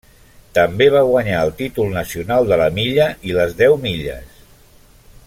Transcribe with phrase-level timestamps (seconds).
[0.57, 4.45] També va guanyar el títol nacional de la milla i les deu milles.